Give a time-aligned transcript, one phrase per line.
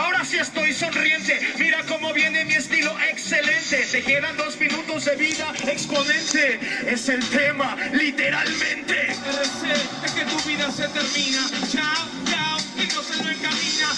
[0.00, 1.38] ahora sí estoy sonriente.
[1.58, 3.86] Mira cómo viene mi estilo excelente.
[3.92, 6.58] Te quedan dos minutos de vida, exponente.
[6.86, 8.94] Es el tema, literalmente.
[9.12, 9.62] RC,
[10.04, 11.42] es que tu vida se termina.
[11.70, 13.88] Chao, chao, y no se lo encamina.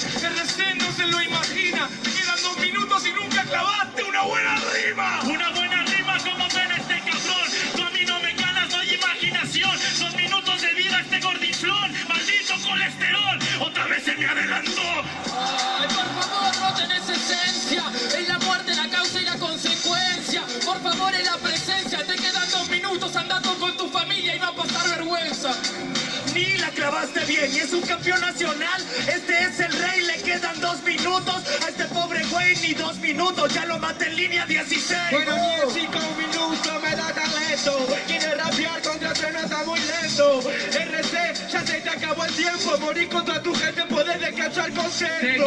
[0.42, 1.88] RC no se lo imagina.
[2.02, 5.20] Te quedan dos minutos y nunca clavaste una buena rima.
[5.24, 7.48] Una buena rima como ven este cabrón.
[7.76, 9.78] Tú a mí no me ganas, no hay imaginación.
[10.00, 11.92] Dos minutos de vida este gordiflón.
[12.08, 13.41] Maldito colesterol.
[17.22, 17.82] Esencia.
[18.18, 20.42] Es la muerte, la causa y la consecuencia.
[20.64, 21.98] Por favor, es la presencia.
[22.04, 25.50] Te quedan dos minutos andando con tu familia y va a pasar vergüenza.
[26.34, 28.82] Ni la clavaste bien y es un campeón nacional.
[29.06, 31.42] Este es el rey, le quedan dos minutos.
[31.64, 33.52] A este pobre güey ni dos minutos.
[33.52, 35.00] Ya lo maté en línea 16.
[35.10, 37.86] Bueno, ni en cinco minutos me da talento.
[38.06, 40.40] Quiere rapear contra tren está muy lento.
[40.72, 42.78] RC, ya se te acabó el tiempo.
[42.78, 45.41] Morir contra tu gente, puedes descansar Te contento.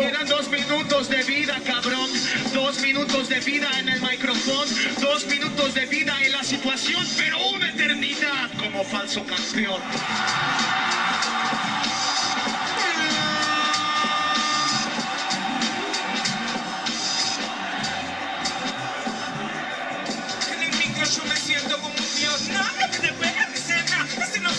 [0.66, 2.10] Dos minutos de vida, cabrón.
[2.54, 4.66] Dos minutos de vida en el micrófono.
[5.00, 9.82] Dos minutos de vida en la situación, pero una eternidad como falso campeón.
[20.52, 22.50] En el micro yo me siento como un dios.
[22.50, 24.08] Nada que te pega de escena.
[24.22, 24.50] Ese no.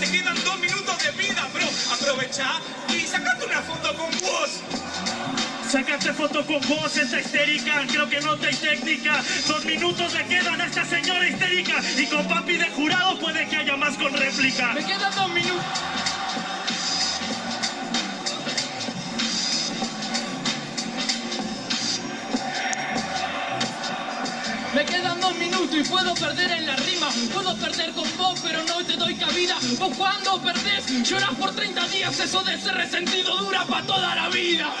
[0.00, 1.66] Te quedan dos minutos de vida, bro.
[1.92, 4.85] Aprovecha y sacate una foto con vos.
[5.76, 9.22] Sácate foto con vos, esa histérica, creo que no te hay técnica.
[9.46, 11.74] Dos minutos le quedan a esta señora histérica.
[11.98, 14.72] Y con papi de jurado puede que haya más con réplica.
[14.72, 15.64] Me quedan dos minutos.
[24.74, 27.10] Me quedan dos minutos y puedo perder en la rima.
[27.34, 29.58] Puedo perder con vos, pero no te doy cabida.
[29.78, 32.18] Vos cuando perdés, lloras por 30 días.
[32.18, 34.72] Eso de ser resentido dura para toda la vida.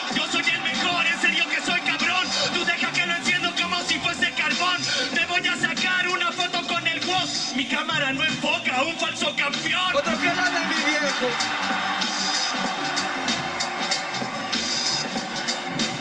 [8.14, 9.96] No enfoca, un falso campeón.
[9.96, 11.26] Otro canal de mi viejo.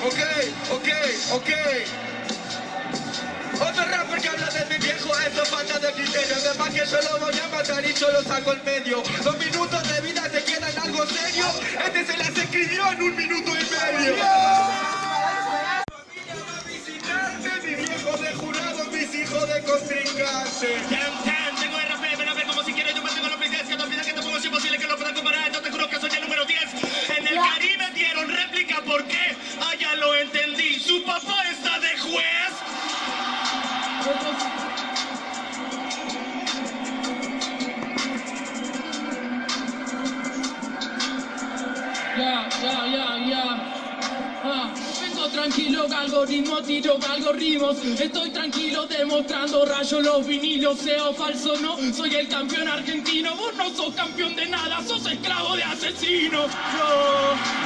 [0.06, 0.20] Ok,
[0.70, 0.88] ok,
[1.34, 1.50] ok.
[3.60, 6.36] Otro rapper que habla de mi viejo, eso falta de criterio.
[6.36, 9.02] Además que yo lo voy a matar y yo lo saco el medio.
[9.24, 11.48] Dos minutos de vida te quedan algo serio.
[11.88, 14.16] Este se las escribió en un minuto y medio.
[14.24, 14.40] A
[17.66, 20.95] viejo de jurado, mis hijos de contrincante.
[34.06, 34.12] Ya,
[42.62, 43.46] ya, ya, ya.
[44.44, 47.78] Ah, vengo tranquilo, algoritmo, tiro algoritmos.
[48.00, 50.78] Estoy tranquilo demostrando rayo los vinilos.
[50.78, 53.36] Sea falso, no, soy el campeón argentino.
[53.36, 56.42] Vos no sos campeón de nada, sos esclavo de asesino.
[56.42, 57.65] No.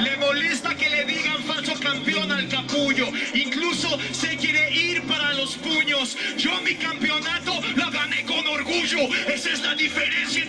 [0.00, 3.08] Le molesta que le digan falso campeón al capullo.
[3.34, 6.16] Incluso se quiere ir para los puños.
[6.38, 9.00] Yo mi campeonato lo gané con orgullo.
[9.28, 10.44] Esa es la diferencia